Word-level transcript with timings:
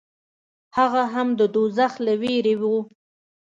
هغه 0.77 1.03
هم 1.13 1.27
د 1.39 1.41
دوزخ 1.55 1.93
له 2.05 2.13
وېرې 2.21 2.55
و. 2.61 2.63